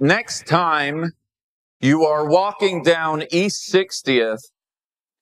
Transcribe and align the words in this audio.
Next 0.00 0.46
time 0.46 1.12
you 1.80 2.04
are 2.06 2.26
walking 2.26 2.82
down 2.82 3.24
East 3.30 3.70
60th 3.70 4.38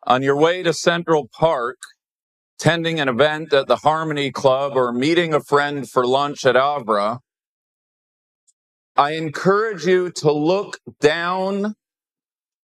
on 0.05 0.23
your 0.23 0.37
way 0.37 0.62
to 0.62 0.73
Central 0.73 1.29
Park, 1.37 1.79
attending 2.60 3.01
an 3.01 3.09
event 3.09 3.52
at 3.52 3.66
the 3.66 3.77
Harmony 3.77 4.30
Club 4.30 4.77
or 4.77 4.92
meeting 4.92 5.34
a 5.34 5.41
friend 5.41 5.91
for 5.91 6.07
lunch 6.07 6.46
at 6.46 6.54
Avra, 6.54 7.18
I 8.96 9.12
encourage 9.12 9.87
you 9.87 10.12
to 10.12 10.30
look 10.30 10.79
down 11.01 11.74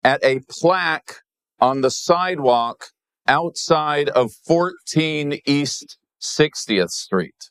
at 0.03 0.19
a 0.25 0.41
plaque 0.49 1.21
on 1.61 1.79
the 1.81 1.91
sidewalk 1.91 2.87
outside 3.27 4.09
of 4.09 4.31
14 4.45 5.39
East 5.45 5.97
60th 6.21 6.89
Street. 6.89 7.49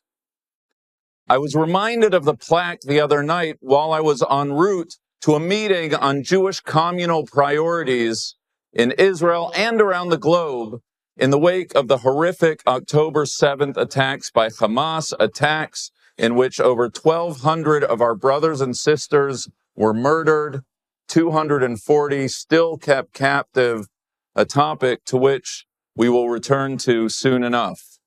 I 1.29 1.39
was 1.39 1.55
reminded 1.55 2.15
of 2.15 2.25
the 2.25 2.35
plaque 2.35 2.81
the 2.81 3.01
other 3.01 3.23
night 3.23 3.57
while 3.61 3.93
I 3.93 4.01
was 4.01 4.25
en 4.31 4.53
route 4.53 4.95
to 5.23 5.35
a 5.35 5.41
meeting 5.41 5.95
on 5.95 6.23
Jewish 6.23 6.61
communal 6.61 7.27
priorities 7.27 8.35
in 8.73 8.93
Israel 8.93 9.53
and 9.55 9.81
around 9.81 10.09
the 10.09 10.17
globe 10.17 10.81
in 11.17 11.31
the 11.31 11.39
wake 11.39 11.75
of 11.75 11.89
the 11.89 11.99
horrific 11.99 12.63
October 12.67 13.25
7th 13.25 13.77
attacks 13.77 14.31
by 14.31 14.49
Hamas, 14.49 15.13
attacks 15.19 15.91
in 16.17 16.35
which 16.35 16.61
over 16.61 16.85
1,200 16.85 17.85
of 17.85 18.01
our 18.01 18.15
brothers 18.15 18.61
and 18.61 18.77
sisters 18.77 19.49
were 19.75 19.95
murdered, 19.95 20.63
240 21.09 22.29
still 22.29 22.77
kept 22.77 23.13
captive, 23.13 23.87
a 24.35 24.45
topic 24.45 25.05
to 25.05 25.17
which 25.17 25.67
we 25.97 26.09
will 26.09 26.29
return 26.29 26.79
to 26.79 27.09
soon 27.09 27.43
enough. 27.43 27.98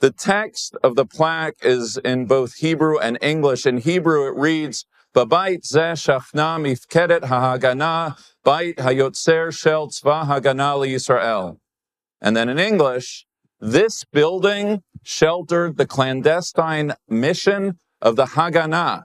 The 0.00 0.12
text 0.12 0.76
of 0.84 0.94
the 0.94 1.04
plaque 1.04 1.56
is 1.60 1.96
in 1.96 2.26
both 2.26 2.54
Hebrew 2.54 2.98
and 2.98 3.18
English. 3.20 3.66
In 3.66 3.78
Hebrew, 3.78 4.28
it 4.28 4.36
reads, 4.36 4.86
Babait 5.12 5.64
ze 5.64 5.98
shachna 5.98 6.60
mifkedet 6.62 7.22
hahagana 7.22 8.16
bait 8.44 8.76
hayotzer 8.76 9.52
shel 9.52 9.88
tzva 9.88 10.24
hagana 10.26 10.86
Yisrael. 10.86 11.56
And 12.20 12.36
then 12.36 12.48
in 12.48 12.60
English, 12.60 13.26
this 13.58 14.04
building 14.12 14.84
sheltered 15.02 15.78
the 15.78 15.86
clandestine 15.86 16.94
mission 17.08 17.80
of 18.00 18.14
the 18.14 18.26
Haganah, 18.26 19.02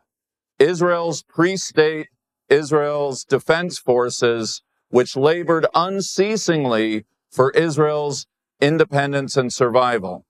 Israel's 0.59 1.23
pre-state, 1.23 2.09
Israel's 2.49 3.23
defense 3.23 3.80
forces, 3.80 4.61
which 4.89 5.16
labored 5.16 5.66
unceasingly 5.73 7.05
for 7.31 7.49
Israel's 7.52 8.27
independence 8.61 9.36
and 9.36 9.52
survival 9.52 10.27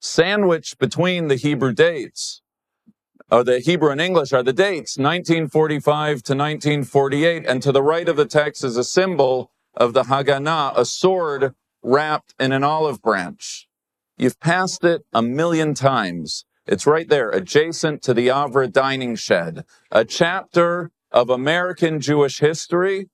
sandwiched 0.00 0.78
between 0.78 1.28
the 1.28 1.36
Hebrew 1.36 1.72
dates, 1.72 2.42
or 3.30 3.44
the 3.44 3.58
Hebrew 3.58 3.90
and 3.90 4.00
English 4.00 4.32
are 4.32 4.42
the 4.42 4.52
dates, 4.52 4.96
1945 4.96 6.22
to 6.22 6.34
1948. 6.34 7.44
And 7.46 7.62
to 7.62 7.72
the 7.72 7.82
right 7.82 8.08
of 8.08 8.16
the 8.16 8.24
text 8.24 8.64
is 8.64 8.76
a 8.76 8.84
symbol 8.84 9.50
of 9.74 9.92
the 9.92 10.04
Haganah, 10.04 10.72
a 10.76 10.84
sword 10.84 11.54
wrapped 11.82 12.34
in 12.40 12.52
an 12.52 12.64
olive 12.64 13.02
branch. 13.02 13.68
You've 14.16 14.40
passed 14.40 14.82
it 14.82 15.02
a 15.12 15.22
million 15.22 15.74
times. 15.74 16.44
It's 16.66 16.86
right 16.86 17.08
there, 17.08 17.30
adjacent 17.30 18.02
to 18.02 18.14
the 18.14 18.28
Avra 18.28 18.70
dining 18.70 19.14
shed, 19.14 19.64
a 19.90 20.04
chapter 20.04 20.90
of 21.10 21.30
American 21.30 22.00
Jewish 22.00 22.40
history 22.40 23.08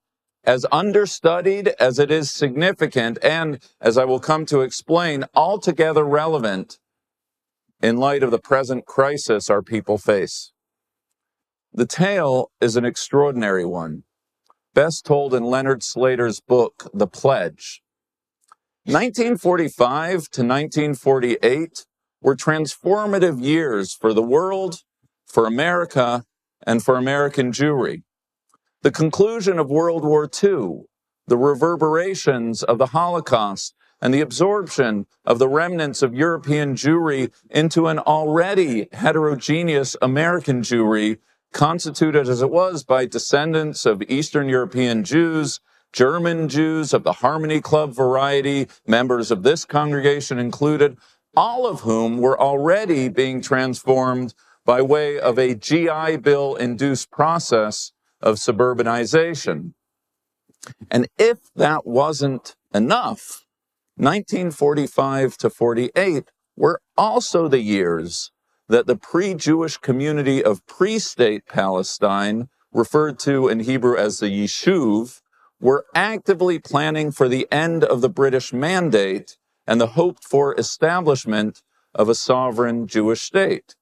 as 0.45 0.67
understudied 0.71 1.69
as 1.81 1.99
it 1.99 2.11
is 2.11 2.31
significant 2.31 3.19
and, 3.23 3.59
as 3.81 3.97
I 3.97 4.05
will 4.05 4.21
come 4.21 4.45
to 4.47 4.61
explain, 4.61 5.25
altogether 5.35 6.05
relevant 6.05 6.79
in 7.81 7.97
light 7.97 8.23
of 8.23 8.31
the 8.31 8.39
present 8.39 8.85
crisis 8.87 9.49
our 9.49 9.63
people 9.63 9.99
face. 9.99 10.53
The 11.73 11.87
tale 11.87 12.51
is 12.61 12.77
an 12.77 12.85
extraordinary 12.85 13.65
one, 13.65 14.05
best 14.75 15.05
told 15.05 15.35
in 15.35 15.43
Leonard 15.43 15.83
Slater's 15.83 16.41
book, 16.41 16.91
The 16.93 17.07
Pledge. 17.07 17.83
1945 18.85 20.11
to 20.31 20.43
1948 20.43 21.87
were 22.21 22.37
transformative 22.37 23.43
years 23.43 23.95
for 23.95 24.13
the 24.13 24.23
world, 24.23 24.83
for 25.27 25.47
America, 25.47 26.25
and 26.67 26.83
for 26.83 26.97
American 26.97 27.51
Jewry 27.51 28.03
the 28.85 28.93
conclusion 28.93 29.59
of 29.59 29.71
World 29.71 30.05
War 30.05 30.25
II, 30.25 30.83
the 31.27 31.39
reverberations 31.39 32.63
of 32.63 32.77
the 32.77 32.89
Holocaust, 32.89 33.75
and 34.03 34.13
the 34.13 34.21
absorption 34.21 35.07
of 35.25 35.39
the 35.39 35.49
remnants 35.49 36.03
of 36.03 36.13
European 36.13 36.75
Jewry 36.75 37.33
into 37.49 37.87
an 37.87 37.99
already 37.99 38.89
heterogeneous 38.93 39.97
American 40.03 40.61
Jewry, 40.61 41.17
constituted 41.51 42.29
as 42.29 42.43
it 42.43 42.51
was 42.51 42.85
by 42.85 43.07
descendants 43.07 43.87
of 43.87 44.03
Eastern 44.03 44.51
European 44.51 45.03
Jews, 45.03 45.61
German 45.91 46.47
Jews 46.51 46.93
of 46.93 47.05
the 47.05 47.13
Harmony 47.15 47.63
Club 47.63 47.95
variety, 47.95 48.69
members 48.87 49.31
of 49.31 49.45
this 49.45 49.65
congregation 49.65 50.39
included, 50.39 50.99
all 51.35 51.67
of 51.67 51.81
whom 51.81 52.19
were 52.19 52.39
already 52.39 53.09
being 53.09 53.41
transformed 53.41 54.35
by 54.67 54.83
way 54.83 55.19
of 55.19 55.39
a 55.39 55.55
GI 55.55 56.19
Bill 56.19 56.55
induced 56.57 57.11
process 57.11 57.94
of 58.25 58.37
suburbanization. 58.37 59.75
And 60.91 61.07
if 61.19 61.39
that 61.55 61.87
wasn't 61.87 62.57
enough, 62.75 63.45
1945 63.97 65.37
to 65.37 65.51
48 65.51 66.31
were 66.57 66.81
also 66.97 67.47
the 67.47 67.61
years 67.61 68.33
that 68.69 68.87
the 68.87 68.97
pre-Jewish 68.97 69.77
community 69.77 70.43
of 70.43 70.67
pre-state 70.67 71.47
Palestine, 71.47 72.49
referred 72.73 73.19
to 73.21 73.47
in 73.47 73.61
Hebrew 73.61 73.97
as 73.97 74.19
the 74.19 74.29
Yishuv, 74.29 75.21
were 75.61 75.85
actively 75.95 76.59
planning 76.59 77.13
for 77.13 77.29
the 77.29 77.47
end 77.53 77.85
of 77.85 78.01
the 78.01 78.09
British 78.09 78.53
mandate 78.53 79.37
and 79.67 79.81
the 79.81 79.89
hoped 79.89 80.25
for 80.25 80.59
establishment 80.59 81.63
of 81.95 82.09
a 82.09 82.15
sovereign 82.15 82.87
Jewish 82.87 83.21
state. 83.21 83.77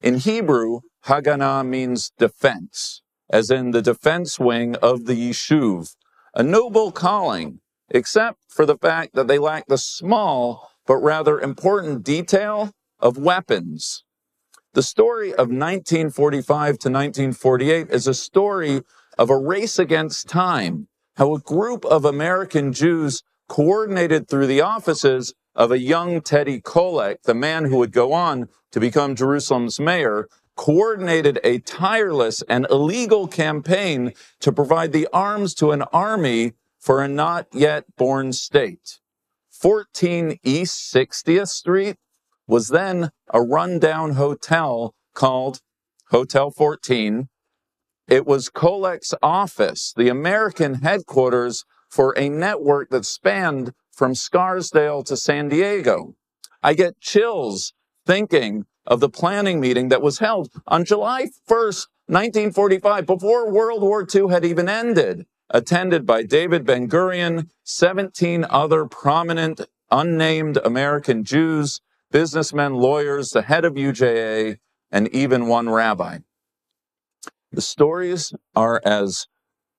In 0.00 0.18
Hebrew, 0.18 0.80
Haganah 1.06 1.66
means 1.66 2.12
defense 2.16 3.02
as 3.30 3.50
in 3.50 3.70
the 3.70 3.82
defense 3.82 4.38
wing 4.38 4.76
of 4.76 5.06
the 5.06 5.14
Yishuv, 5.14 5.94
a 6.34 6.42
noble 6.42 6.92
calling, 6.92 7.60
except 7.90 8.38
for 8.48 8.66
the 8.66 8.78
fact 8.78 9.14
that 9.14 9.28
they 9.28 9.38
lack 9.38 9.66
the 9.66 9.78
small 9.78 10.70
but 10.86 10.96
rather 10.96 11.40
important 11.40 12.04
detail 12.04 12.72
of 12.98 13.16
weapons. 13.16 14.04
The 14.74 14.82
story 14.82 15.30
of 15.30 15.48
1945 15.48 16.46
to 16.66 16.90
1948 16.90 17.90
is 17.90 18.06
a 18.06 18.14
story 18.14 18.82
of 19.16 19.30
a 19.30 19.38
race 19.38 19.78
against 19.78 20.28
time, 20.28 20.88
how 21.16 21.34
a 21.34 21.40
group 21.40 21.84
of 21.84 22.04
American 22.04 22.72
Jews 22.72 23.22
coordinated 23.48 24.28
through 24.28 24.48
the 24.48 24.60
offices 24.60 25.32
of 25.54 25.70
a 25.70 25.78
young 25.78 26.20
Teddy 26.20 26.60
Kollek, 26.60 27.22
the 27.22 27.34
man 27.34 27.66
who 27.66 27.76
would 27.76 27.92
go 27.92 28.12
on 28.12 28.48
to 28.72 28.80
become 28.80 29.14
Jerusalem's 29.14 29.78
mayor, 29.78 30.28
coordinated 30.56 31.40
a 31.42 31.58
tireless 31.58 32.42
and 32.48 32.66
illegal 32.70 33.26
campaign 33.26 34.12
to 34.40 34.52
provide 34.52 34.92
the 34.92 35.08
arms 35.12 35.54
to 35.54 35.72
an 35.72 35.82
army 35.92 36.52
for 36.78 37.02
a 37.02 37.08
not 37.08 37.46
yet 37.52 37.84
born 37.96 38.32
state. 38.32 39.00
14 39.50 40.38
East 40.42 40.94
60th 40.94 41.48
Street 41.48 41.96
was 42.46 42.68
then 42.68 43.10
a 43.32 43.40
rundown 43.40 44.12
hotel 44.12 44.94
called 45.14 45.60
Hotel 46.10 46.50
14. 46.50 47.28
It 48.06 48.26
was 48.26 48.50
Kollek's 48.50 49.14
office, 49.22 49.94
the 49.96 50.08
American 50.08 50.74
headquarters 50.82 51.64
for 51.88 52.12
a 52.18 52.28
network 52.28 52.90
that 52.90 53.06
spanned 53.06 53.72
from 53.92 54.14
Scarsdale 54.14 55.02
to 55.04 55.16
San 55.16 55.48
Diego. 55.48 56.14
I 56.62 56.74
get 56.74 57.00
chills 57.00 57.72
thinking 58.04 58.66
of 58.86 59.00
the 59.00 59.08
planning 59.08 59.60
meeting 59.60 59.88
that 59.88 60.02
was 60.02 60.18
held 60.18 60.50
on 60.66 60.84
July 60.84 61.28
1st, 61.48 61.86
1945, 62.06 63.06
before 63.06 63.50
World 63.50 63.82
War 63.82 64.06
II 64.12 64.28
had 64.28 64.44
even 64.44 64.68
ended, 64.68 65.26
attended 65.50 66.04
by 66.04 66.22
David 66.22 66.66
Ben 66.66 66.88
Gurion, 66.88 67.48
17 67.64 68.44
other 68.48 68.84
prominent 68.84 69.62
unnamed 69.90 70.58
American 70.64 71.24
Jews, 71.24 71.80
businessmen, 72.10 72.74
lawyers, 72.74 73.30
the 73.30 73.42
head 73.42 73.64
of 73.64 73.74
UJA, 73.74 74.58
and 74.90 75.08
even 75.08 75.46
one 75.46 75.70
rabbi. 75.70 76.18
The 77.52 77.60
stories 77.60 78.32
are 78.54 78.80
as 78.84 79.26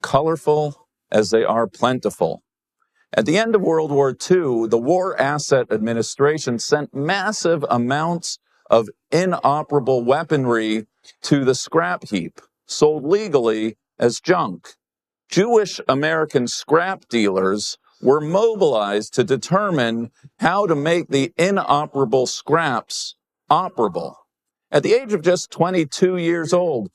colorful 0.02 0.88
as 1.12 1.30
they 1.30 1.44
are 1.44 1.68
plentiful. 1.68 2.42
At 3.14 3.26
the 3.26 3.38
end 3.38 3.56
of 3.56 3.62
World 3.62 3.92
War 3.92 4.10
II, 4.10 4.68
the 4.68 4.82
War 4.82 5.20
Asset 5.20 5.68
Administration 5.72 6.60
sent 6.60 6.94
massive 6.94 7.66
amounts 7.70 8.40
of 8.70 8.90
inoperable 9.12 10.04
weaponry 10.04 10.88
to 11.24 11.46
the 11.46 11.56
scrap 11.56 12.08
heap, 12.10 12.42
sold 12.66 13.04
legally 13.06 13.78
as 14.00 14.20
junk. 14.20 14.76
Jewish 15.30 15.80
American 15.88 16.48
scrap 16.48 17.08
dealers 17.10 17.78
were 18.02 18.22
mobilized 18.22 19.14
to 19.14 19.24
determine 19.24 20.12
how 20.40 20.68
to 20.68 20.76
make 20.76 21.08
the 21.10 21.34
inoperable 21.38 22.28
scraps 22.28 23.16
operable. 23.50 24.16
At 24.72 24.84
the 24.84 24.94
age 24.94 25.14
of 25.14 25.22
just 25.22 25.52
22 25.52 26.18
years 26.18 26.54
old, 26.54 26.90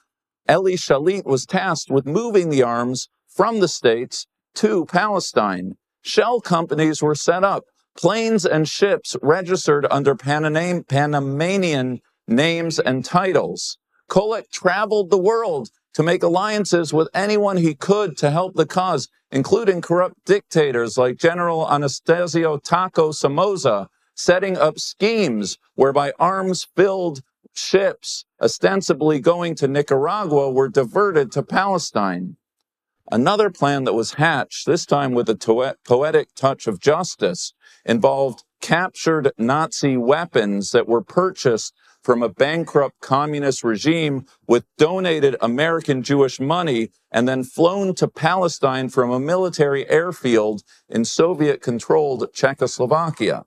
Eli 0.50 0.72
Shalit 0.72 1.24
was 1.24 1.46
tasked 1.46 1.90
with 1.90 2.06
moving 2.06 2.50
the 2.50 2.62
arms 2.62 3.08
from 3.28 3.60
the 3.60 3.68
States 3.68 4.26
to 4.56 4.84
Palestine. 4.86 5.76
Shell 6.02 6.40
companies 6.40 7.02
were 7.02 7.14
set 7.14 7.44
up, 7.44 7.64
planes 7.96 8.46
and 8.46 8.68
ships 8.68 9.16
registered 9.22 9.86
under 9.90 10.14
Panam- 10.14 10.86
Panamanian 10.86 12.00
names 12.26 12.78
and 12.78 13.04
titles. 13.04 13.78
Kollek 14.08 14.50
traveled 14.50 15.10
the 15.10 15.18
world 15.18 15.70
to 15.94 16.02
make 16.02 16.22
alliances 16.22 16.92
with 16.92 17.08
anyone 17.14 17.56
he 17.56 17.74
could 17.74 18.16
to 18.18 18.30
help 18.30 18.54
the 18.54 18.66
cause, 18.66 19.08
including 19.30 19.80
corrupt 19.80 20.24
dictators 20.24 20.96
like 20.96 21.16
General 21.16 21.66
Anastasio 21.68 22.58
Tacho 22.58 23.14
Somoza, 23.14 23.88
setting 24.14 24.56
up 24.56 24.78
schemes 24.78 25.58
whereby 25.74 26.12
arms 26.18 26.66
filled 26.76 27.22
ships, 27.54 28.24
ostensibly 28.40 29.18
going 29.18 29.54
to 29.56 29.68
Nicaragua, 29.68 30.50
were 30.50 30.68
diverted 30.68 31.32
to 31.32 31.42
Palestine. 31.42 32.36
Another 33.12 33.50
plan 33.50 33.84
that 33.84 33.94
was 33.94 34.14
hatched, 34.14 34.66
this 34.66 34.86
time 34.86 35.12
with 35.12 35.28
a 35.28 35.76
poetic 35.84 36.34
touch 36.36 36.68
of 36.68 36.80
justice, 36.80 37.52
involved 37.90 38.44
captured 38.60 39.32
Nazi 39.36 39.96
weapons 39.96 40.70
that 40.70 40.86
were 40.86 41.02
purchased 41.02 41.74
from 42.04 42.22
a 42.22 42.28
bankrupt 42.28 43.00
communist 43.00 43.64
regime 43.64 44.26
with 44.46 44.64
donated 44.78 45.34
American 45.40 46.04
Jewish 46.04 46.38
money 46.38 46.92
and 47.10 47.26
then 47.26 47.42
flown 47.42 47.96
to 47.96 48.06
Palestine 48.06 48.88
from 48.90 49.10
a 49.10 49.18
military 49.18 49.90
airfield 49.90 50.62
in 50.88 51.04
Soviet 51.04 51.60
controlled 51.62 52.32
Czechoslovakia. 52.32 53.44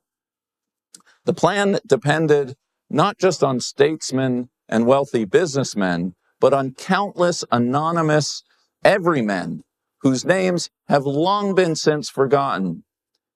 The 1.24 1.34
plan 1.34 1.80
depended 1.88 2.56
not 2.90 3.18
just 3.18 3.46
on 3.46 3.62
statesmen 3.62 4.50
and 4.68 4.86
wealthy 4.86 5.24
businessmen, 5.24 6.16
but 6.42 6.54
on 6.54 6.74
countless 6.74 7.46
anonymous 7.50 8.44
everymen 8.84 9.64
whose 10.02 10.26
names 10.26 10.70
have 10.90 11.06
long 11.06 11.56
been 11.56 11.76
since 11.76 12.10
forgotten. 12.10 12.84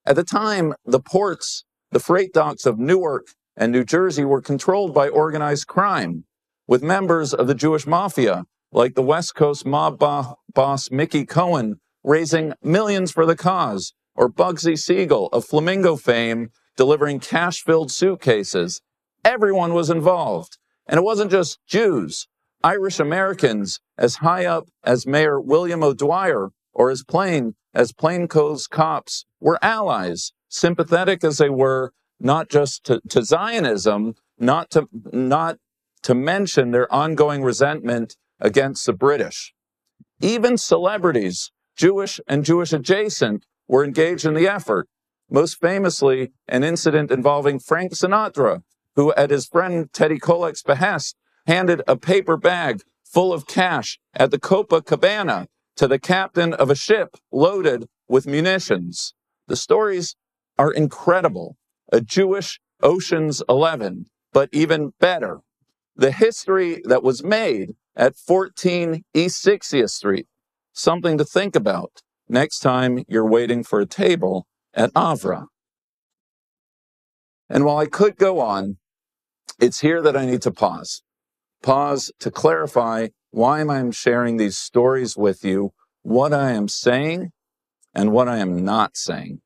At 0.08 0.16
the 0.16 0.24
time, 0.24 0.74
the 0.86 1.02
ports, 1.02 1.66
the 1.92 2.00
freight 2.00 2.32
docks 2.32 2.66
of 2.66 2.80
Newark 2.80 3.28
and 3.58 3.74
New 3.74 3.84
Jersey 3.84 4.24
were 4.24 4.42
controlled 4.42 4.94
by 4.94 5.10
organized 5.10 5.68
crime, 5.68 6.24
with 6.66 6.82
members 6.82 7.34
of 7.34 7.48
the 7.48 7.54
Jewish 7.54 7.86
mafia, 7.86 8.46
like 8.72 8.96
the 8.96 9.02
West 9.02 9.36
Coast 9.36 9.66
mob 9.66 10.00
bo- 10.00 10.38
boss 10.54 10.90
Mickey 10.90 11.26
Cohen, 11.26 11.82
raising 12.06 12.54
millions 12.64 13.12
for 13.12 13.26
the 13.26 13.36
cause, 13.36 13.92
or 14.16 14.30
Bugsy 14.30 14.78
Siegel 14.78 15.28
of 15.34 15.44
Flamingo 15.44 15.98
fame, 15.98 16.52
delivering 16.78 17.20
cash 17.20 17.62
filled 17.62 17.92
suitcases. 17.92 18.80
Everyone 19.26 19.74
was 19.74 19.90
involved. 19.90 20.58
And 20.88 20.98
it 20.98 21.04
wasn't 21.04 21.32
just 21.32 21.60
Jews. 21.68 22.30
Irish 22.64 22.98
Americans, 22.98 23.82
as 23.98 24.16
high 24.16 24.46
up 24.46 24.70
as 24.86 25.06
Mayor 25.06 25.42
William 25.42 25.84
O'Dwyer 25.84 26.52
or 26.72 26.92
as 26.92 27.04
plain 27.04 27.56
as 27.78 27.94
plainclothes 27.94 28.66
cops, 28.66 29.26
were 29.40 29.60
allies, 29.62 30.34
sympathetic 30.50 31.24
as 31.24 31.38
they 31.38 31.50
were 31.50 31.92
not 32.20 32.50
just 32.50 32.84
to, 32.84 33.00
to 33.08 33.22
Zionism, 33.22 34.16
not 34.40 34.72
to, 34.72 34.88
not 35.14 35.60
to 36.02 36.16
mention 36.16 36.72
their 36.72 36.92
ongoing 36.92 37.44
resentment 37.44 38.18
against 38.40 38.88
the 38.88 38.94
British. 38.94 39.54
Even 40.20 40.58
celebrities, 40.58 41.52
Jewish 41.76 42.20
and 42.28 42.44
Jewish 42.44 42.74
adjacent, 42.74 43.46
were 43.68 43.86
engaged 43.86 44.26
in 44.26 44.34
the 44.34 44.48
effort. 44.48 44.88
Most 45.30 45.62
famously, 45.62 46.32
an 46.48 46.64
incident 46.64 47.12
involving 47.12 47.60
Frank 47.60 47.92
Sinatra, 47.92 48.64
who, 48.96 49.14
at 49.14 49.30
his 49.30 49.46
friend 49.46 49.94
Teddy 49.94 50.18
Kollek's 50.18 50.64
behest, 50.64 51.16
handed 51.46 51.84
a 51.88 51.96
paper 51.96 52.38
bag 52.38 52.82
full 53.06 53.32
of 53.32 53.46
cash 53.46 54.00
at 54.16 54.32
the 54.32 54.40
Copacabana 54.40 55.46
to 55.78 55.88
the 55.88 56.00
captain 56.00 56.54
of 56.54 56.70
a 56.70 56.76
ship 56.76 57.16
loaded 57.32 57.88
with 58.08 58.28
munitions. 58.28 59.14
The 59.48 59.56
stories 59.56 60.16
are 60.58 60.72
incredible 60.72 61.56
a 61.92 62.02
Jewish 62.02 62.60
Ocean's 62.84 63.42
11, 63.48 64.08
but 64.34 64.50
even 64.52 64.92
better, 65.00 65.40
the 65.96 66.12
history 66.12 66.82
that 66.86 67.02
was 67.02 67.24
made 67.24 67.76
at 67.96 68.16
14 68.16 69.04
East 69.14 69.46
60th 69.46 69.90
Street. 69.90 70.28
Something 70.74 71.18
to 71.18 71.26
think 71.26 71.56
about 71.56 72.02
next 72.28 72.60
time 72.60 73.04
you're 73.08 73.28
waiting 73.28 73.64
for 73.64 73.80
a 73.80 73.86
table 73.86 74.46
at 74.74 74.94
Avra. 74.94 75.46
And 77.50 77.66
while 77.66 77.78
I 77.78 77.86
could 77.86 78.18
go 78.18 78.40
on, 78.40 78.78
it's 79.60 79.80
here 79.80 80.02
that 80.02 80.18
I 80.18 80.26
need 80.26 80.42
to 80.44 80.52
pause. 80.52 81.02
Pause 81.64 82.12
to 82.20 82.30
clarify 82.30 83.08
why 83.32 83.62
am 83.62 83.70
I'm 83.70 83.92
sharing 83.92 84.38
these 84.38 84.58
stories 84.58 85.18
with 85.18 85.44
you, 85.44 85.74
what 86.02 86.34
I 86.34 86.52
am 86.52 86.68
saying, 86.68 87.32
and 87.94 88.12
what 88.12 88.28
I 88.28 88.38
am 88.38 88.64
not 88.64 88.96
saying. 88.96 89.42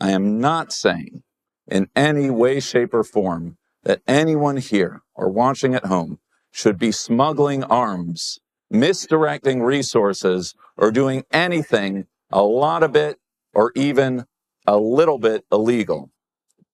I 0.00 0.10
am 0.10 0.40
not 0.40 0.72
saying 0.72 1.22
in 1.66 1.88
any 1.94 2.30
way, 2.30 2.60
shape, 2.60 2.94
or 2.94 3.04
form 3.04 3.56
that 3.84 4.02
anyone 4.06 4.56
here 4.56 5.02
or 5.14 5.30
watching 5.30 5.74
at 5.74 5.86
home 5.86 6.18
should 6.50 6.78
be 6.78 6.92
smuggling 6.92 7.64
arms, 7.64 8.38
misdirecting 8.70 9.62
resources, 9.62 10.54
or 10.76 10.90
doing 10.90 11.24
anything 11.30 12.06
a 12.30 12.42
lot 12.42 12.82
of 12.82 12.96
it 12.96 13.18
or 13.52 13.72
even 13.74 14.24
a 14.66 14.78
little 14.78 15.18
bit 15.18 15.44
illegal. 15.50 16.10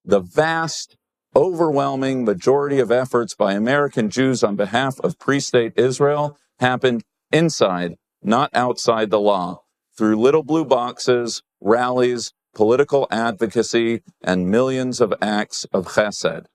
The 0.04 0.20
vast, 0.20 0.95
overwhelming 1.36 2.24
majority 2.24 2.78
of 2.80 2.90
efforts 2.90 3.34
by 3.34 3.52
American 3.52 4.08
Jews 4.08 4.42
on 4.42 4.56
behalf 4.56 4.98
of 5.00 5.18
pre-state 5.18 5.74
Israel 5.76 6.38
happened 6.60 7.02
inside, 7.30 7.96
not 8.22 8.48
outside 8.54 9.10
the 9.10 9.20
law, 9.20 9.60
through 9.98 10.16
little 10.18 10.42
blue 10.42 10.64
boxes, 10.64 11.42
rallies, 11.60 12.32
political 12.54 13.06
advocacy, 13.10 14.00
and 14.24 14.50
millions 14.50 14.98
of 14.98 15.12
acts 15.20 15.66
of 15.74 15.88
chesed. 15.88 16.46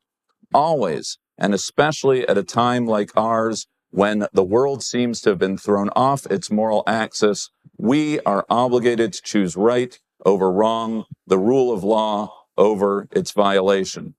Always, 0.52 1.20
and 1.38 1.54
especially 1.54 2.28
at 2.28 2.40
a 2.40 2.44
time 2.44 2.88
like 2.88 3.12
ours, 3.16 3.68
when 3.92 4.26
the 4.34 4.44
world 4.44 4.82
seems 4.82 5.22
to 5.22 5.30
have 5.30 5.40
been 5.40 5.60
thrown 5.60 5.90
off 5.96 6.26
its 6.26 6.50
moral 6.50 6.84
axis, 6.88 7.52
we 7.78 8.20
are 8.22 8.48
obligated 8.50 9.14
to 9.14 9.22
choose 9.22 9.56
right 9.56 10.00
over 10.26 10.52
wrong, 10.52 11.06
the 11.28 11.38
rule 11.38 11.72
of 11.72 11.84
law 11.84 12.34
over 12.58 13.08
its 13.12 13.32
violation. 13.32 14.16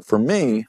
For 0.00 0.18
me, 0.18 0.66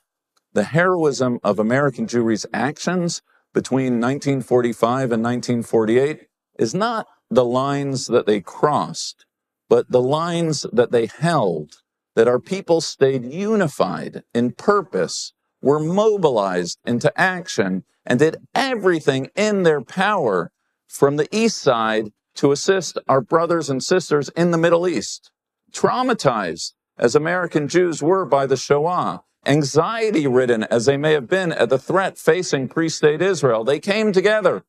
the 0.54 0.66
heroism 0.66 1.40
of 1.44 1.60
American 1.60 2.08
Jewry's 2.08 2.46
actions 2.54 3.22
between 3.54 4.02
1945 4.02 5.12
and 5.12 5.24
1948 5.24 6.28
is 6.60 6.76
not 6.76 7.08
the 7.30 7.46
lines 7.46 8.08
that 8.08 8.26
they 8.26 8.42
crossed, 8.42 9.26
but 9.70 9.90
the 9.90 10.02
lines 10.02 10.66
that 10.74 10.92
they 10.92 11.08
held, 11.08 11.82
that 12.16 12.28
our 12.28 12.40
people 12.40 12.82
stayed 12.82 13.26
unified 13.26 14.24
in 14.34 14.52
purpose, 14.52 15.34
were 15.62 15.80
mobilized 15.80 16.78
into 16.86 17.12
action, 17.20 17.84
and 18.06 18.20
did 18.20 18.38
everything 18.54 19.30
in 19.36 19.64
their 19.64 19.82
power 19.82 20.52
from 20.88 21.16
the 21.16 21.28
east 21.32 21.58
side 21.58 22.10
to 22.36 22.52
assist 22.52 22.98
our 23.08 23.22
brothers 23.22 23.70
and 23.70 23.82
sisters 23.82 24.30
in 24.36 24.52
the 24.52 24.58
Middle 24.58 24.88
East. 24.88 25.32
Traumatized 25.72 26.74
as 26.98 27.16
American 27.16 27.68
Jews 27.68 28.02
were 28.02 28.26
by 28.26 28.46
the 28.46 28.58
Shoah, 28.58 29.24
anxiety 29.46 30.28
ridden 30.28 30.64
as 30.66 30.86
they 30.86 30.98
may 30.98 31.14
have 31.14 31.28
been 31.28 31.52
at 31.52 31.70
the 31.70 31.78
threat 31.78 32.18
facing 32.18 32.68
pre 32.68 32.90
state 32.90 33.22
Israel, 33.22 33.64
they 33.64 33.80
came 33.80 34.12
together. 34.12 34.64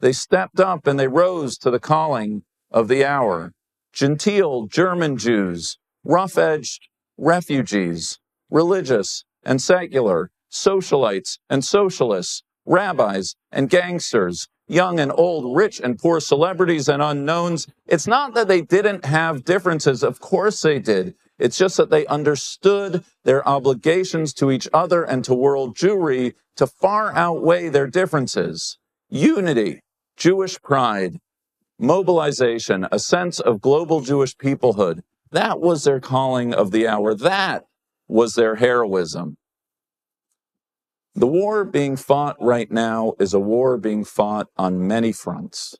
They 0.00 0.12
stepped 0.12 0.60
up 0.60 0.86
and 0.86 0.98
they 0.98 1.08
rose 1.08 1.56
to 1.58 1.70
the 1.70 1.80
calling 1.80 2.42
of 2.70 2.88
the 2.88 3.04
hour 3.04 3.52
genteel 3.92 4.66
German 4.66 5.18
Jews, 5.18 5.78
rough 6.02 6.38
edged 6.38 6.88
refugees, 7.18 8.18
religious 8.50 9.24
and 9.44 9.60
secular, 9.60 10.30
socialites 10.50 11.38
and 11.50 11.64
socialists, 11.64 12.42
rabbis 12.64 13.34
and 13.50 13.68
gangsters, 13.68 14.48
young 14.66 14.98
and 14.98 15.12
old, 15.14 15.56
rich 15.56 15.80
and 15.80 15.98
poor, 15.98 16.20
celebrities 16.20 16.88
and 16.88 17.02
unknowns. 17.02 17.66
It's 17.86 18.06
not 18.06 18.34
that 18.34 18.48
they 18.48 18.62
didn't 18.62 19.04
have 19.04 19.44
differences. 19.44 20.02
Of 20.02 20.20
course 20.20 20.60
they 20.62 20.78
did. 20.78 21.14
It's 21.42 21.58
just 21.58 21.76
that 21.78 21.90
they 21.90 22.06
understood 22.06 23.02
their 23.24 23.46
obligations 23.48 24.32
to 24.34 24.52
each 24.52 24.68
other 24.72 25.02
and 25.02 25.24
to 25.24 25.34
world 25.34 25.76
Jewry 25.76 26.34
to 26.54 26.68
far 26.68 27.12
outweigh 27.16 27.68
their 27.68 27.88
differences. 27.88 28.78
Unity, 29.10 29.80
Jewish 30.16 30.62
pride, 30.62 31.18
mobilization, 31.80 32.86
a 32.92 33.00
sense 33.00 33.40
of 33.40 33.60
global 33.60 34.02
Jewish 34.02 34.36
peoplehood. 34.36 35.00
That 35.32 35.58
was 35.58 35.82
their 35.82 35.98
calling 35.98 36.54
of 36.54 36.70
the 36.70 36.86
hour. 36.86 37.12
That 37.12 37.64
was 38.06 38.34
their 38.34 38.54
heroism. 38.54 39.36
The 41.16 41.26
war 41.26 41.64
being 41.64 41.96
fought 41.96 42.36
right 42.38 42.70
now 42.70 43.14
is 43.18 43.34
a 43.34 43.40
war 43.40 43.78
being 43.78 44.04
fought 44.04 44.46
on 44.56 44.86
many 44.86 45.10
fronts. 45.10 45.74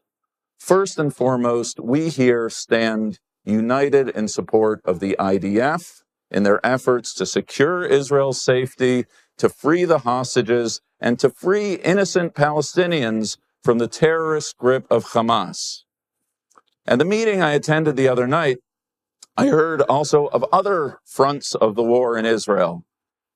First 0.59 0.99
and 0.99 1.15
foremost, 1.15 1.79
we 1.79 2.09
here 2.09 2.51
stand 2.51 3.21
united 3.45 4.09
in 4.09 4.29
support 4.29 4.81
of 4.85 5.01
the 5.01 5.17
IDF 5.19 6.03
in 6.31 6.43
their 6.43 6.65
efforts 6.65 7.13
to 7.15 7.27
secure 7.27 7.85
Israel's 7.85 8.43
safety, 8.43 9.05
to 9.39 9.49
free 9.49 9.85
the 9.85 9.99
hostages, 9.99 10.81
and 11.01 11.19
to 11.19 11.29
free 11.29 11.75
innocent 11.75 12.35
Palestinians 12.35 13.37
from 13.63 13.79
the 13.79 13.89
terrorist 13.89 14.57
grip 14.57 14.87
of 14.91 15.05
Hamas. 15.13 15.83
And 16.87 17.01
the 17.01 17.05
meeting 17.05 17.43
I 17.43 17.53
attended 17.53 17.97
the 17.97 18.09
other 18.09 18.27
night, 18.27 18.59
I 19.37 19.47
heard 19.47 19.83
also 19.83 20.27
of 20.27 20.45
other 20.53 20.99
fronts 21.05 21.55
of 21.55 21.75
the 21.75 21.83
war 21.83 22.19
in 22.19 22.27
Israel. 22.27 22.85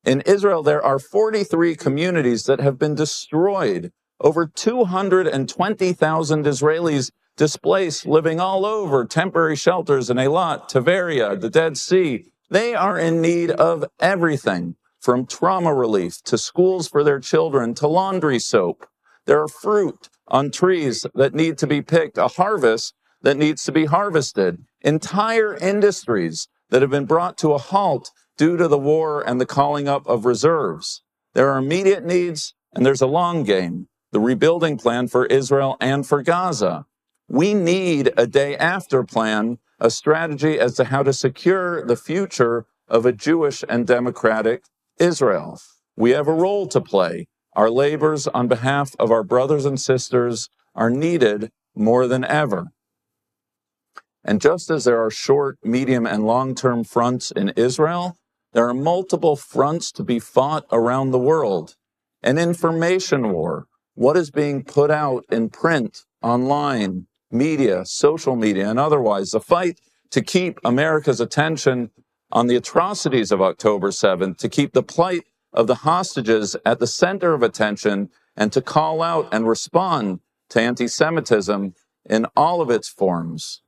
In 0.05 0.21
Israel, 0.23 0.63
there 0.63 0.85
are 0.85 0.99
43 0.99 1.75
communities 1.75 2.45
that 2.45 2.61
have 2.61 2.79
been 2.79 2.95
destroyed. 2.95 3.93
Over 4.21 4.47
220,000 4.47 6.45
Israelis 6.45 7.11
displaced, 7.37 8.07
living 8.07 8.41
all 8.41 8.65
over 8.65 9.05
temporary 9.05 9.57
shelters 9.57 10.11
in 10.11 10.17
Eilat, 10.17 10.69
Tiberia, 10.69 11.37
the 11.37 11.51
Dead 11.51 11.77
Sea. 11.77 12.27
They 12.51 12.75
are 12.75 12.99
in 12.99 13.21
need 13.21 13.51
of 13.51 13.85
everything 14.01 14.77
from 15.01 15.27
trauma 15.27 15.75
relief 15.75 16.23
to 16.25 16.39
schools 16.39 16.89
for 16.89 17.05
their 17.05 17.21
children 17.21 17.75
to 17.75 17.87
laundry 17.87 18.39
soap. 18.39 18.87
There 19.27 19.41
are 19.43 19.49
fruit 19.49 20.09
on 20.29 20.51
trees 20.51 21.07
that 21.15 21.35
need 21.35 21.59
to 21.59 21.67
be 21.67 21.83
picked, 21.83 22.19
a 22.19 22.29
harvest 22.29 22.95
that 23.23 23.37
needs 23.37 23.65
to 23.65 23.73
be 23.73 23.85
harvested, 23.85 24.65
entire 24.81 25.57
industries 25.57 26.49
that 26.71 26.83
have 26.83 26.91
been 26.91 27.07
brought 27.07 27.37
to 27.39 27.53
a 27.53 27.59
halt 27.59 28.11
due 28.37 28.57
to 28.57 28.69
the 28.69 28.79
war 28.79 29.23
and 29.27 29.41
the 29.41 29.47
calling 29.47 29.89
up 29.89 30.07
of 30.07 30.25
reserves. 30.25 31.03
There 31.35 31.51
are 31.51 31.59
immediate 31.59 32.05
needs 32.05 32.55
and 32.73 32.85
there's 32.85 33.01
a 33.01 33.07
long 33.07 33.43
game, 33.43 33.89
the 34.13 34.21
rebuilding 34.21 34.79
plan 34.79 35.09
for 35.09 35.27
Israel 35.27 35.77
and 35.81 36.07
for 36.07 36.23
Gaza. 36.23 36.87
We 37.29 37.55
need 37.55 38.13
a 38.17 38.27
day 38.27 38.57
after 38.57 39.03
plan, 39.03 39.59
a 39.81 39.91
strategy 39.91 40.61
as 40.61 40.75
to 40.77 40.85
how 40.85 41.03
to 41.03 41.13
secure 41.13 41.85
the 41.85 41.97
future 41.97 42.67
of 42.89 43.05
a 43.05 43.13
Jewish 43.13 43.65
and 43.69 43.85
democratic 43.85 44.63
Israel. 44.99 45.61
We 45.97 46.13
have 46.13 46.29
a 46.29 46.33
role 46.33 46.69
to 46.69 46.81
play. 46.81 47.27
Our 47.55 47.69
labors 47.69 48.29
on 48.29 48.47
behalf 48.47 48.95
of 48.99 49.11
our 49.11 49.25
brothers 49.25 49.65
and 49.65 49.81
sisters 49.81 50.49
are 50.75 50.91
needed 50.91 51.51
more 51.75 52.07
than 52.07 52.25
ever. 52.25 52.69
And 54.25 54.41
just 54.41 54.71
as 54.71 54.85
there 54.85 55.03
are 55.05 55.11
short, 55.11 55.59
medium, 55.65 56.07
and 56.07 56.25
long 56.25 56.55
term 56.55 56.85
fronts 56.85 57.33
in 57.33 57.51
Israel, 57.57 58.17
there 58.53 58.69
are 58.69 58.75
multiple 58.75 59.37
fronts 59.37 59.91
to 59.93 60.05
be 60.05 60.19
fought 60.19 60.65
around 60.71 61.11
the 61.11 61.19
world. 61.19 61.75
An 62.23 62.39
information 62.39 63.33
war, 63.33 63.67
what 63.95 64.17
is 64.17 64.31
being 64.31 64.65
put 64.65 64.91
out 64.91 65.25
in 65.31 65.49
print, 65.51 66.05
online, 66.23 67.07
media, 67.37 67.85
social 67.85 68.37
media, 68.37 68.69
and 68.69 68.79
otherwise, 68.79 69.31
the 69.31 69.41
fight 69.41 69.81
to 70.11 70.23
keep 70.23 70.59
America's 70.65 71.21
attention 71.21 71.91
on 72.33 72.47
the 72.47 72.57
atrocities 72.57 73.31
of 73.31 73.41
October 73.41 73.91
7th, 73.91 74.39
to 74.39 74.49
keep 74.49 74.73
the 74.73 74.83
plight 74.83 75.25
of 75.53 75.67
the 75.67 75.77
hostages 75.77 76.57
at 76.65 76.79
the 76.79 76.87
center 76.87 77.35
of 77.35 77.43
attention, 77.43 78.11
and 78.37 78.53
to 78.53 78.61
call 78.61 79.03
out 79.03 79.29
and 79.33 79.49
respond 79.49 80.21
to 80.51 80.61
anti 80.61 80.87
Semitism 80.87 81.75
in 82.09 82.27
all 82.37 82.61
of 82.61 82.71
its 82.71 82.89
forms. 82.89 83.63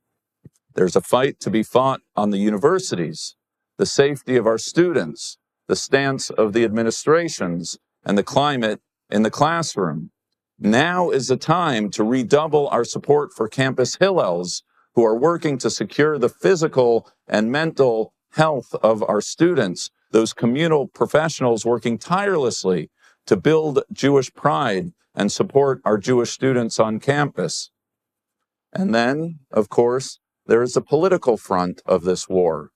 There's 0.74 0.96
a 0.96 1.00
fight 1.00 1.40
to 1.40 1.50
be 1.50 1.62
fought 1.62 2.00
on 2.14 2.30
the 2.30 2.38
universities, 2.38 3.36
the 3.78 3.86
safety 3.86 4.36
of 4.36 4.46
our 4.46 4.58
students, 4.58 5.38
the 5.66 5.76
stance 5.76 6.30
of 6.30 6.52
the 6.52 6.64
administrations, 6.64 7.78
and 8.04 8.16
the 8.16 8.22
climate 8.22 8.80
in 9.10 9.22
the 9.22 9.30
classroom. 9.30 10.10
Now 10.60 11.10
is 11.10 11.28
the 11.28 11.36
time 11.36 11.88
to 11.90 12.02
redouble 12.02 12.68
our 12.68 12.84
support 12.84 13.32
for 13.32 13.48
campus 13.48 13.96
Hillels 13.96 14.62
who 14.94 15.04
are 15.04 15.16
working 15.16 15.56
to 15.58 15.70
secure 15.70 16.18
the 16.18 16.28
physical 16.28 17.08
and 17.28 17.52
mental 17.52 18.12
health 18.32 18.74
of 18.82 19.02
our 19.04 19.20
students, 19.20 19.90
those 20.10 20.32
communal 20.32 20.88
professionals 20.88 21.64
working 21.64 21.96
tirelessly 21.96 22.90
to 23.26 23.36
build 23.36 23.84
Jewish 23.92 24.34
pride 24.34 24.86
and 25.14 25.30
support 25.30 25.80
our 25.84 25.96
Jewish 25.96 26.30
students 26.30 26.80
on 26.80 26.98
campus. 26.98 27.70
And 28.72 28.92
then, 28.92 29.38
of 29.52 29.68
course, 29.68 30.18
there 30.46 30.62
is 30.62 30.76
a 30.76 30.80
political 30.80 31.36
front 31.36 31.82
of 31.86 32.02
this 32.02 32.28
war. 32.28 32.70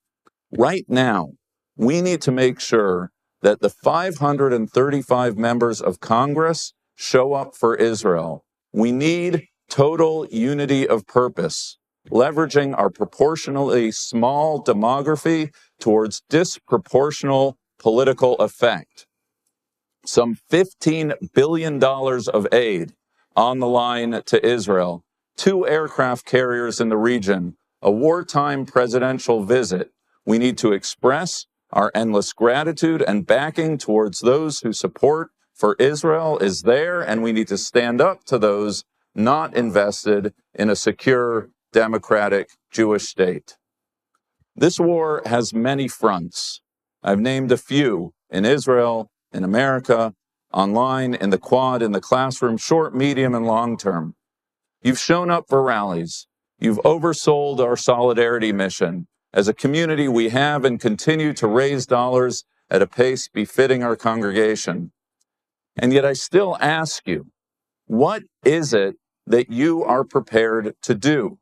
Right 0.52 0.84
now, 0.88 1.30
we 1.76 2.00
need 2.00 2.22
to 2.22 2.30
make 2.30 2.60
sure 2.60 3.10
that 3.40 3.60
the 3.60 3.70
535 3.70 5.36
members 5.36 5.80
of 5.80 5.98
Congress 5.98 6.74
show 7.02 7.34
up 7.34 7.56
for 7.56 7.74
Israel. 7.74 8.44
We 8.72 8.92
need 8.92 9.48
total 9.68 10.26
unity 10.30 10.86
of 10.88 11.06
purpose, 11.06 11.78
leveraging 12.10 12.78
our 12.78 12.90
proportionally 12.90 13.90
small 13.90 14.62
demography 14.62 15.52
towards 15.80 16.22
disproportional 16.30 17.54
political 17.78 18.36
effect. 18.36 19.06
Some 20.06 20.36
$15 20.50 21.14
billion 21.34 21.82
of 21.82 22.46
aid 22.52 22.92
on 23.34 23.58
the 23.58 23.66
line 23.66 24.22
to 24.26 24.46
Israel, 24.46 25.04
two 25.36 25.66
aircraft 25.66 26.24
carriers 26.24 26.80
in 26.80 26.88
the 26.88 26.96
region, 26.96 27.56
a 27.80 27.90
wartime 27.90 28.64
presidential 28.64 29.44
visit. 29.44 29.90
We 30.24 30.38
need 30.38 30.56
to 30.58 30.72
express 30.72 31.46
our 31.72 31.90
endless 31.94 32.32
gratitude 32.32 33.02
and 33.02 33.26
backing 33.26 33.78
towards 33.78 34.20
those 34.20 34.60
who 34.60 34.72
support 34.72 35.30
for 35.62 35.76
Israel 35.78 36.38
is 36.38 36.62
there, 36.62 37.00
and 37.00 37.22
we 37.22 37.30
need 37.30 37.46
to 37.46 37.56
stand 37.56 38.00
up 38.00 38.24
to 38.24 38.36
those 38.36 38.82
not 39.14 39.54
invested 39.54 40.34
in 40.52 40.68
a 40.68 40.74
secure, 40.74 41.50
democratic 41.72 42.48
Jewish 42.72 43.04
state. 43.04 43.56
This 44.56 44.80
war 44.80 45.22
has 45.24 45.54
many 45.54 45.86
fronts. 45.86 46.60
I've 47.04 47.20
named 47.20 47.52
a 47.52 47.56
few 47.56 48.12
in 48.28 48.44
Israel, 48.44 49.08
in 49.32 49.44
America, 49.44 50.14
online, 50.52 51.14
in 51.14 51.30
the 51.30 51.38
quad, 51.38 51.80
in 51.80 51.92
the 51.92 52.00
classroom, 52.00 52.56
short, 52.56 52.92
medium, 52.92 53.32
and 53.32 53.46
long 53.46 53.76
term. 53.76 54.16
You've 54.82 54.98
shown 54.98 55.30
up 55.30 55.44
for 55.48 55.62
rallies. 55.62 56.26
You've 56.58 56.80
oversold 56.84 57.60
our 57.60 57.76
solidarity 57.76 58.50
mission. 58.50 59.06
As 59.32 59.46
a 59.46 59.54
community, 59.54 60.08
we 60.08 60.30
have 60.30 60.64
and 60.64 60.80
continue 60.80 61.32
to 61.34 61.46
raise 61.46 61.86
dollars 61.86 62.42
at 62.68 62.82
a 62.82 62.88
pace 62.88 63.28
befitting 63.28 63.84
our 63.84 63.94
congregation. 63.94 64.90
And 65.76 65.92
yet 65.92 66.04
I 66.04 66.12
still 66.12 66.56
ask 66.60 67.06
you, 67.06 67.26
what 67.86 68.22
is 68.44 68.74
it 68.74 68.96
that 69.26 69.50
you 69.50 69.82
are 69.84 70.04
prepared 70.04 70.74
to 70.82 70.94
do? 70.94 71.38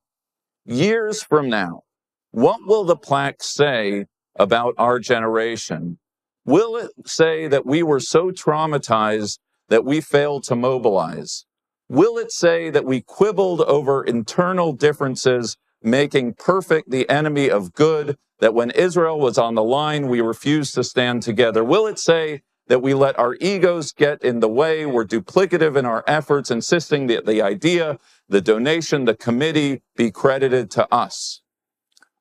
Years 0.64 1.22
from 1.22 1.48
now, 1.48 1.82
what 2.30 2.60
will 2.64 2.84
the 2.84 2.96
plaque 2.96 3.42
say 3.42 4.06
about 4.38 4.74
our 4.78 4.98
generation? 4.98 5.98
Will 6.44 6.76
it 6.76 6.90
say 7.06 7.48
that 7.48 7.66
we 7.66 7.82
were 7.82 8.00
so 8.00 8.30
traumatized 8.30 9.38
that 9.68 9.84
we 9.84 10.00
failed 10.00 10.44
to 10.44 10.56
mobilize? 10.56 11.44
Will 11.88 12.18
it 12.18 12.30
say 12.30 12.70
that 12.70 12.84
we 12.84 13.00
quibbled 13.00 13.62
over 13.62 14.04
internal 14.04 14.72
differences, 14.72 15.56
making 15.82 16.34
perfect 16.34 16.90
the 16.90 17.08
enemy 17.08 17.50
of 17.50 17.74
good, 17.74 18.16
that 18.38 18.54
when 18.54 18.70
Israel 18.70 19.18
was 19.18 19.38
on 19.38 19.54
the 19.54 19.64
line, 19.64 20.06
we 20.06 20.20
refused 20.20 20.74
to 20.74 20.84
stand 20.84 21.22
together? 21.22 21.64
Will 21.64 21.86
it 21.86 21.98
say 21.98 22.42
that 22.70 22.80
we 22.80 22.94
let 22.94 23.18
our 23.18 23.34
egos 23.40 23.90
get 23.90 24.22
in 24.22 24.38
the 24.38 24.48
way. 24.48 24.86
We're 24.86 25.04
duplicative 25.04 25.76
in 25.76 25.84
our 25.84 26.04
efforts, 26.06 26.52
insisting 26.52 27.08
that 27.08 27.26
the 27.26 27.42
idea, 27.42 27.98
the 28.28 28.40
donation, 28.40 29.06
the 29.06 29.16
committee 29.16 29.82
be 29.96 30.12
credited 30.12 30.70
to 30.70 30.86
us. 30.94 31.42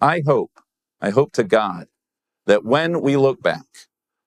I 0.01 0.23
hope, 0.25 0.59
I 0.99 1.11
hope 1.11 1.33
to 1.33 1.43
God 1.43 1.85
that 2.47 2.65
when 2.65 2.99
we 2.99 3.15
look 3.15 3.43
back, 3.43 3.67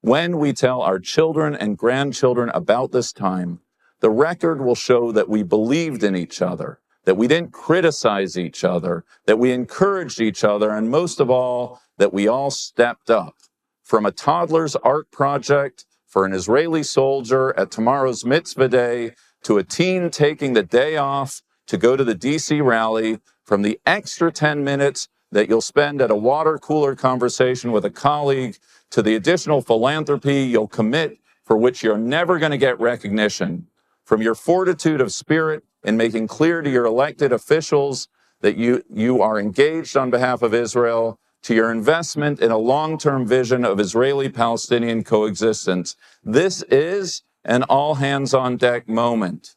when 0.00 0.38
we 0.38 0.52
tell 0.52 0.80
our 0.80 1.00
children 1.00 1.56
and 1.56 1.76
grandchildren 1.76 2.52
about 2.54 2.92
this 2.92 3.12
time, 3.12 3.58
the 3.98 4.10
record 4.10 4.60
will 4.60 4.76
show 4.76 5.10
that 5.10 5.28
we 5.28 5.42
believed 5.42 6.04
in 6.04 6.14
each 6.14 6.40
other, 6.40 6.78
that 7.04 7.16
we 7.16 7.26
didn't 7.26 7.52
criticize 7.52 8.38
each 8.38 8.62
other, 8.62 9.04
that 9.26 9.40
we 9.40 9.50
encouraged 9.50 10.20
each 10.20 10.44
other, 10.44 10.70
and 10.70 10.88
most 10.88 11.18
of 11.18 11.28
all, 11.30 11.80
that 11.98 12.14
we 12.14 12.28
all 12.28 12.52
stepped 12.52 13.10
up. 13.10 13.34
From 13.82 14.06
a 14.06 14.12
toddler's 14.12 14.76
art 14.76 15.10
project 15.10 15.84
for 16.12 16.26
an 16.26 16.34
Israeli 16.34 16.82
soldier 16.82 17.58
at 17.58 17.70
tomorrow's 17.70 18.22
mitzvah 18.22 18.68
day 18.68 19.12
to 19.42 19.56
a 19.56 19.64
teen 19.64 20.10
taking 20.10 20.52
the 20.52 20.62
day 20.62 20.98
off 20.98 21.40
to 21.66 21.78
go 21.78 21.96
to 21.96 22.04
the 22.04 22.14
DC 22.14 22.62
rally, 22.62 23.18
from 23.42 23.62
the 23.62 23.80
extra 23.86 24.30
10 24.30 24.62
minutes 24.62 25.08
that 25.30 25.48
you'll 25.48 25.62
spend 25.62 26.02
at 26.02 26.10
a 26.10 26.14
water 26.14 26.58
cooler 26.58 26.94
conversation 26.94 27.72
with 27.72 27.86
a 27.86 27.90
colleague 27.90 28.58
to 28.90 29.00
the 29.00 29.14
additional 29.14 29.62
philanthropy 29.62 30.42
you'll 30.42 30.68
commit 30.68 31.16
for 31.46 31.56
which 31.56 31.82
you're 31.82 31.96
never 31.96 32.38
going 32.38 32.52
to 32.52 32.58
get 32.58 32.78
recognition, 32.78 33.66
from 34.04 34.20
your 34.20 34.34
fortitude 34.34 35.00
of 35.00 35.14
spirit 35.14 35.64
in 35.82 35.96
making 35.96 36.28
clear 36.28 36.60
to 36.60 36.68
your 36.68 36.84
elected 36.84 37.32
officials 37.32 38.06
that 38.42 38.58
you, 38.58 38.82
you 38.90 39.22
are 39.22 39.40
engaged 39.40 39.96
on 39.96 40.10
behalf 40.10 40.42
of 40.42 40.52
Israel, 40.52 41.18
to 41.42 41.54
your 41.54 41.70
investment 41.70 42.40
in 42.40 42.50
a 42.50 42.58
long-term 42.58 43.26
vision 43.26 43.64
of 43.64 43.80
Israeli-Palestinian 43.80 45.04
coexistence. 45.04 45.96
This 46.22 46.62
is 46.64 47.22
an 47.44 47.64
all 47.64 47.96
hands 47.96 48.32
on 48.32 48.56
deck 48.56 48.88
moment. 48.88 49.56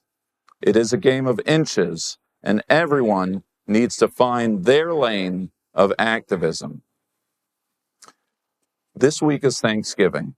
It 0.62 0.75
is 0.75 0.92
a 0.92 0.98
game 0.98 1.27
of 1.27 1.39
inches, 1.46 2.18
and 2.42 2.63
everyone 2.70 3.44
needs 3.68 3.98
to 3.98 4.08
find 4.08 4.65
their 4.65 4.94
lane 4.94 5.51
of 5.74 5.94
activism. 6.00 6.82
This 8.96 9.22
week 9.22 9.44
is 9.44 9.60
Thanksgiving. 9.60 10.36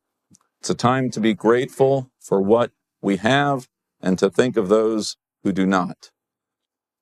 It's 0.59 0.69
a 0.69 0.75
time 0.75 1.11
to 1.11 1.19
be 1.19 1.33
grateful 1.33 2.11
for 2.19 2.41
what 2.41 2.71
we 3.01 3.17
have 3.17 3.67
and 4.01 4.17
to 4.19 4.29
think 4.29 4.57
of 4.57 4.67
those 4.67 5.15
who 5.43 5.51
do 5.51 5.65
not. 5.65 6.11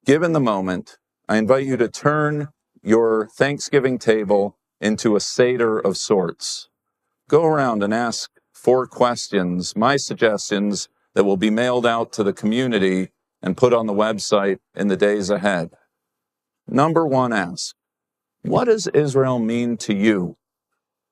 Given 0.05 0.33
the 0.33 0.39
moment, 0.39 0.97
I 1.27 1.37
invite 1.37 1.65
you 1.65 1.77
to 1.77 1.87
turn 1.87 2.49
your 2.85 3.27
Thanksgiving 3.27 3.97
table 3.97 4.57
into 4.79 5.15
a 5.15 5.19
Seder 5.19 5.79
of 5.79 5.97
sorts. 5.97 6.69
Go 7.27 7.43
around 7.43 7.81
and 7.81 7.93
ask 7.93 8.29
four 8.53 8.85
questions, 8.85 9.75
my 9.75 9.97
suggestions 9.97 10.87
that 11.15 11.23
will 11.23 11.37
be 11.37 11.49
mailed 11.49 11.85
out 11.85 12.11
to 12.13 12.23
the 12.23 12.33
community 12.33 13.09
and 13.41 13.57
put 13.57 13.73
on 13.73 13.87
the 13.87 13.93
website 13.93 14.59
in 14.75 14.87
the 14.87 14.95
days 14.95 15.31
ahead. 15.31 15.71
Number 16.67 17.07
one, 17.07 17.33
ask, 17.33 17.75
what 18.43 18.65
does 18.65 18.87
Israel 18.87 19.39
mean 19.39 19.77
to 19.77 19.93
you? 19.93 20.37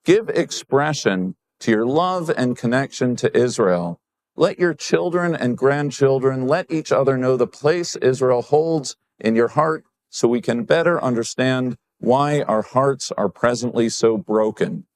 Give 0.04 0.28
expression 0.28 1.34
to 1.60 1.72
your 1.72 1.86
love 1.86 2.30
and 2.30 2.56
connection 2.56 3.16
to 3.16 3.36
Israel. 3.36 4.00
Let 4.36 4.58
your 4.60 4.74
children 4.74 5.34
and 5.34 5.58
grandchildren 5.58 6.46
let 6.46 6.70
each 6.70 6.92
other 6.92 7.16
know 7.16 7.36
the 7.36 7.46
place 7.46 7.96
Israel 7.96 8.42
holds 8.42 8.96
in 9.18 9.34
your 9.34 9.48
heart 9.48 9.84
so 10.14 10.28
we 10.28 10.40
can 10.40 10.62
better 10.62 11.02
understand 11.02 11.76
why 11.98 12.40
our 12.42 12.62
hearts 12.62 13.10
are 13.18 13.28
presently 13.28 13.88
so 13.88 14.16
broken. 14.16 14.86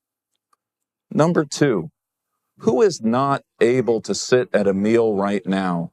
Number 1.10 1.44
two, 1.44 1.90
who 2.58 2.82
is 2.82 3.02
not 3.02 3.42
able 3.60 4.00
to 4.02 4.14
sit 4.14 4.48
at 4.52 4.68
a 4.68 4.72
meal 4.72 5.14
right 5.14 5.44
now? 5.44 5.90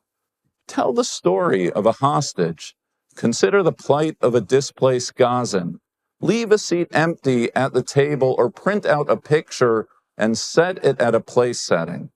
Tell 0.67 0.93
the 0.93 1.03
story 1.03 1.71
of 1.71 1.87
a 1.87 1.93
hostage. 1.93 2.75
Consider 3.15 3.63
the 3.63 3.71
plight 3.71 4.15
of 4.21 4.35
a 4.35 4.41
displaced 4.41 5.15
Gazan. 5.15 5.79
Leave 6.21 6.51
a 6.51 6.59
seat 6.59 6.89
empty 6.91 7.49
at 7.55 7.73
the 7.73 7.81
table 7.81 8.35
or 8.37 8.51
print 8.51 8.85
out 8.85 9.09
a 9.09 9.17
picture 9.17 9.87
and 10.15 10.37
set 10.37 10.85
it 10.85 11.01
at 11.01 11.15
a 11.15 11.19
place 11.19 11.59
setting. 11.59 12.11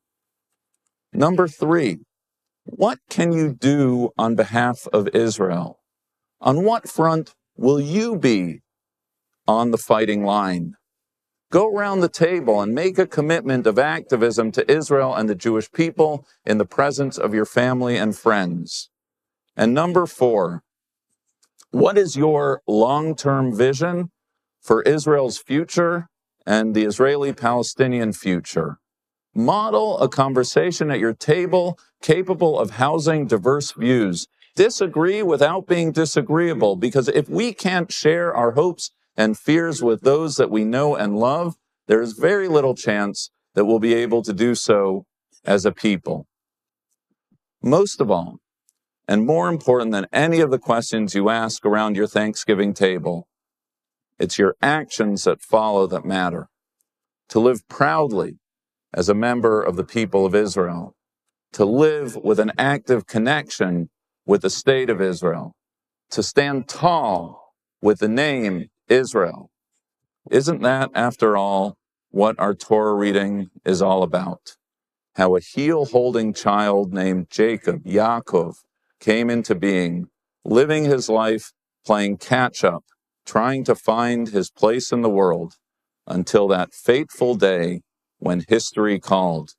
Number 1.11 1.47
three, 1.47 2.01
what 2.65 2.99
can 3.09 3.31
you 3.31 3.51
do 3.51 4.11
on 4.15 4.35
behalf 4.35 4.87
of 4.93 5.07
Israel? 5.15 5.78
On 6.41 6.63
what 6.63 6.89
front 6.89 7.35
will 7.57 7.81
you 7.81 8.17
be 8.17 8.61
on 9.45 9.71
the 9.71 9.77
fighting 9.77 10.23
line? 10.23 10.75
Go 11.51 11.67
around 11.67 11.99
the 11.99 12.09
table 12.09 12.61
and 12.61 12.73
make 12.73 12.97
a 12.97 13.07
commitment 13.07 13.67
of 13.67 13.77
activism 13.77 14.51
to 14.53 14.71
Israel 14.71 15.13
and 15.13 15.27
the 15.27 15.35
Jewish 15.35 15.69
people 15.71 16.25
in 16.45 16.57
the 16.57 16.65
presence 16.65 17.17
of 17.17 17.33
your 17.33 17.45
family 17.45 17.97
and 17.97 18.15
friends. 18.15 18.89
And 19.57 19.73
number 19.73 20.05
four, 20.05 20.63
what 21.71 21.97
is 21.97 22.15
your 22.15 22.61
long-term 22.67 23.53
vision 23.53 24.11
for 24.61 24.81
Israel's 24.83 25.39
future 25.39 26.07
and 26.45 26.73
the 26.73 26.85
Israeli-Palestinian 26.85 28.13
future? 28.13 28.77
Model 29.35 29.99
a 29.99 30.07
conversation 30.07 30.89
at 30.89 30.99
your 30.99 31.13
table 31.13 31.77
capable 32.01 32.57
of 32.57 32.71
housing 32.71 33.27
diverse 33.27 33.73
views 33.73 34.27
disagree 34.59 35.23
without 35.23 35.67
being 35.67 35.93
disagreeable, 35.93 36.75
because 36.75 37.07
if 37.07 37.29
we 37.29 37.53
can't 37.53 37.93
share 37.93 38.35
our 38.35 38.51
hopes 38.51 38.91
and 39.15 39.39
fears 39.39 39.81
with 39.81 40.01
those 40.01 40.35
that 40.35 40.51
we 40.51 40.65
know 40.65 40.97
and 40.97 41.17
love, 41.17 41.55
there 41.87 42.01
is 42.01 42.11
very 42.11 42.49
little 42.49 42.75
chance 42.75 43.31
that 43.55 43.63
we'll 43.63 43.79
be 43.79 43.93
able 43.93 44.21
to 44.21 44.33
do 44.33 44.53
so 44.53 45.05
as 45.45 45.63
a 45.63 45.71
people. 45.71 46.27
Most 47.63 48.01
of 48.01 48.11
all, 48.11 48.39
and 49.07 49.25
more 49.25 49.47
important 49.47 49.93
than 49.93 50.07
any 50.11 50.41
of 50.41 50.51
the 50.51 50.59
questions 50.59 51.15
you 51.15 51.29
ask 51.29 51.65
around 51.65 51.95
your 51.95 52.05
Thanksgiving 52.05 52.73
table, 52.73 53.29
it's 54.19 54.37
your 54.37 54.57
actions 54.61 55.23
that 55.23 55.41
follow 55.41 55.87
that 55.87 56.03
matter. 56.03 56.49
To 57.29 57.39
live 57.39 57.65
proudly 57.69 58.39
as 58.93 59.07
a 59.07 59.13
member 59.13 59.63
of 59.63 59.77
the 59.77 59.85
people 59.85 60.25
of 60.25 60.35
Israel, 60.35 60.95
to 61.53 61.63
live 61.63 62.17
with 62.17 62.41
an 62.41 62.51
active 62.57 63.07
connection 63.07 63.89
with 64.29 64.43
the 64.43 64.49
state 64.51 64.91
of 64.91 65.01
Israel, 65.01 65.55
to 66.11 66.21
stand 66.21 66.67
tall 66.67 67.51
with 67.81 67.97
the 67.97 68.07
name 68.07 68.67
Israel. 68.87 69.49
Isn't 70.29 70.61
that, 70.61 70.91
after 70.93 71.35
all, 71.35 71.77
what 72.11 72.39
our 72.39 72.53
Torah 72.53 72.93
reading 72.93 73.49
is 73.65 73.81
all 73.81 74.03
about? 74.03 74.55
How 75.15 75.35
a 75.35 75.39
heel 75.39 75.85
holding 75.85 76.31
child 76.31 76.93
named 76.93 77.31
Jacob, 77.31 77.83
Yaakov, 77.83 78.53
came 78.99 79.31
into 79.31 79.55
being, 79.55 80.09
living 80.45 80.85
his 80.85 81.09
life 81.09 81.51
playing 81.83 82.17
catch 82.17 82.63
up, 82.63 82.83
trying 83.25 83.63
to 83.63 83.73
find 83.73 84.29
his 84.29 84.51
place 84.51 84.91
in 84.91 85.01
the 85.01 85.09
world 85.09 85.55
until 86.05 86.47
that 86.49 86.75
fateful 86.75 87.33
day 87.33 87.81
when 88.19 88.43
history 88.47 88.99
called. 88.99 89.55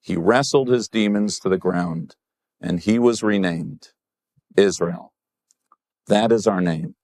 He 0.00 0.16
wrestled 0.16 0.70
his 0.70 0.88
demons 0.88 1.38
to 1.38 1.48
the 1.48 1.56
ground 1.56 2.16
and 2.62 2.80
he 2.80 2.98
was 2.98 3.22
renamed 3.22 3.88
Israel. 4.56 5.12
That 6.06 6.32
is 6.32 6.46
our 6.46 6.60
name. 6.60 6.94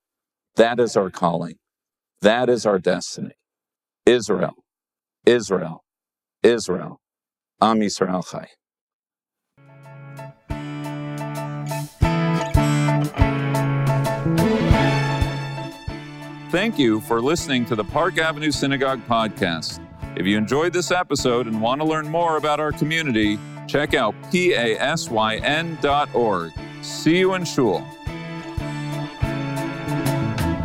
That 0.57 0.81
is 0.81 0.97
our 0.97 1.11
calling. 1.11 1.57
That 2.23 2.49
is 2.49 2.65
our 2.65 2.79
destiny. 2.79 3.35
Israel, 4.07 4.55
Israel, 5.27 5.83
Israel. 6.43 7.01
Am 7.61 7.81
Yisrael 7.81 8.25
Chai. 8.29 8.49
Thank 16.51 16.79
you 16.79 17.01
for 17.03 17.21
listening 17.21 17.67
to 17.67 17.77
the 17.77 17.85
Park 17.85 18.17
Avenue 18.17 18.51
Synagogue 18.51 19.01
podcast. 19.07 19.85
If 20.17 20.25
you 20.25 20.39
enjoyed 20.39 20.73
this 20.73 20.91
episode 20.91 21.47
and 21.47 21.61
want 21.61 21.81
to 21.83 21.87
learn 21.87 22.09
more 22.09 22.39
about 22.39 22.59
our 22.59 22.73
community, 22.73 23.39
check 23.69 23.95
out 23.95 24.15
pasyn.org. 24.33 26.53
See 26.83 27.19
you 27.19 27.35
in 27.35 27.45
Shul. 27.45 27.81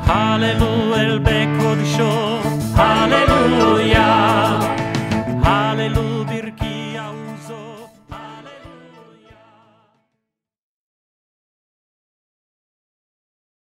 Hallelujah, 0.04 1.20
Hallelujah. 5.44 6.23